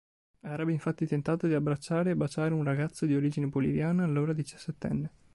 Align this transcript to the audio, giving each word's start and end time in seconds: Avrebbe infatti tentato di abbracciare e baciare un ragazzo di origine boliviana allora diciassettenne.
Avrebbe 0.47 0.71
infatti 0.71 1.05
tentato 1.05 1.45
di 1.45 1.53
abbracciare 1.53 2.09
e 2.09 2.15
baciare 2.15 2.55
un 2.55 2.63
ragazzo 2.63 3.05
di 3.05 3.13
origine 3.13 3.45
boliviana 3.49 4.03
allora 4.03 4.33
diciassettenne. 4.33 5.11